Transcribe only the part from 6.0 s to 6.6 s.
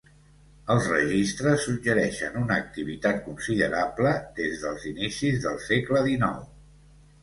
XIX.